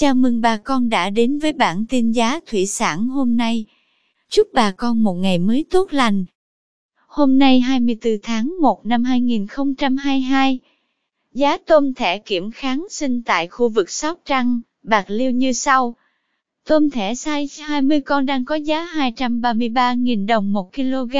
Chào 0.00 0.14
mừng 0.14 0.40
bà 0.40 0.56
con 0.56 0.88
đã 0.88 1.10
đến 1.10 1.38
với 1.38 1.52
bản 1.52 1.84
tin 1.88 2.12
giá 2.12 2.40
thủy 2.46 2.66
sản 2.66 3.08
hôm 3.08 3.36
nay. 3.36 3.64
Chúc 4.28 4.48
bà 4.52 4.70
con 4.70 5.02
một 5.02 5.14
ngày 5.14 5.38
mới 5.38 5.64
tốt 5.70 5.92
lành. 5.92 6.24
Hôm 7.06 7.38
nay 7.38 7.60
24 7.60 8.12
tháng 8.22 8.56
1 8.60 8.86
năm 8.86 9.04
2022, 9.04 10.58
giá 11.34 11.58
tôm 11.58 11.94
thẻ 11.94 12.18
kiểm 12.18 12.50
kháng 12.50 12.86
sinh 12.90 13.22
tại 13.22 13.48
khu 13.48 13.68
vực 13.68 13.90
Sóc 13.90 14.20
Trăng, 14.24 14.60
Bạc 14.82 15.04
Liêu 15.08 15.30
như 15.30 15.52
sau. 15.52 15.96
Tôm 16.66 16.90
thẻ 16.90 17.12
size 17.12 17.66
20 17.66 18.00
con 18.00 18.26
đang 18.26 18.44
có 18.44 18.54
giá 18.54 18.86
233.000 18.94 20.26
đồng 20.26 20.52
1 20.52 20.74
kg. 20.74 21.16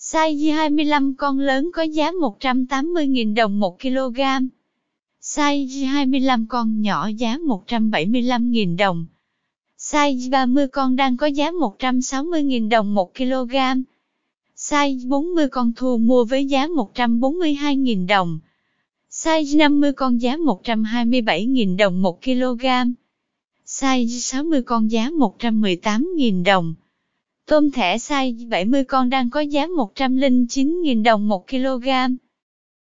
Size 0.00 0.54
25 0.54 1.14
con 1.14 1.38
lớn 1.38 1.70
có 1.74 1.82
giá 1.82 2.10
180.000 2.10 3.34
đồng 3.34 3.60
1 3.60 3.80
kg. 3.80 4.20
Size 5.34 5.86
25 5.86 6.46
con 6.46 6.80
nhỏ 6.80 7.08
giá 7.08 7.36
175.000 7.36 8.76
đồng. 8.76 9.06
Size 9.78 10.30
30 10.30 10.68
con 10.68 10.96
đang 10.96 11.16
có 11.16 11.26
giá 11.26 11.50
160.000 11.50 12.68
đồng 12.68 12.94
1 12.94 13.14
kg. 13.14 13.54
Size 14.56 15.08
40 15.08 15.48
con 15.48 15.72
thu 15.76 15.98
mua 15.98 16.24
với 16.24 16.46
giá 16.46 16.66
142.000 16.66 18.06
đồng. 18.06 18.38
Size 19.10 19.56
50 19.56 19.92
con 19.92 20.20
giá 20.20 20.36
127.000 20.36 21.76
đồng 21.76 22.02
1 22.02 22.22
kg. 22.22 22.66
Size 23.66 24.18
60 24.18 24.62
con 24.62 24.90
giá 24.90 25.10
118.000 25.10 26.44
đồng. 26.44 26.74
Tôm 27.46 27.70
thẻ 27.70 27.96
size 27.96 28.48
70 28.48 28.84
con 28.84 29.10
đang 29.10 29.30
có 29.30 29.40
giá 29.40 29.66
109.000 29.66 31.02
đồng 31.02 31.28
1 31.28 31.48
kg. 31.48 31.88